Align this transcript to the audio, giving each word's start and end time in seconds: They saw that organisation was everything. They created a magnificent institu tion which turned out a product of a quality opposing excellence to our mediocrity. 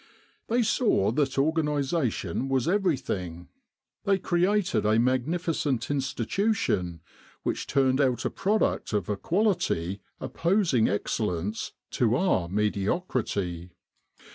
They 0.47 0.63
saw 0.63 1.11
that 1.11 1.37
organisation 1.37 2.49
was 2.49 2.67
everything. 2.67 3.49
They 4.03 4.17
created 4.17 4.83
a 4.83 4.97
magnificent 4.97 5.89
institu 5.89 6.55
tion 6.55 7.01
which 7.43 7.67
turned 7.67 8.01
out 8.01 8.25
a 8.25 8.31
product 8.31 8.93
of 8.93 9.09
a 9.09 9.15
quality 9.15 10.01
opposing 10.19 10.87
excellence 10.89 11.73
to 11.91 12.15
our 12.15 12.49
mediocrity. 12.49 13.73